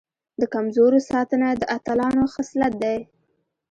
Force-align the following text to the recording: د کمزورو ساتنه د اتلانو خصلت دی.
د 0.39 0.41
کمزورو 0.53 0.99
ساتنه 1.09 1.47
د 1.55 1.63
اتلانو 1.75 2.23
خصلت 2.33 2.73
دی. 2.83 2.97